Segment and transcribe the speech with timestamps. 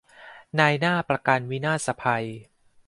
[0.59, 2.25] นายหน้าประกันวินาศภัย